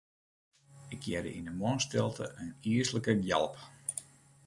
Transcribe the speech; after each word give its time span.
Ik 0.95 1.01
hearde 1.07 1.31
yn 1.39 1.47
'e 1.49 1.53
moarnsstilte 1.59 2.25
in 2.41 2.53
yslike 2.79 3.13
gjalp. 3.27 3.55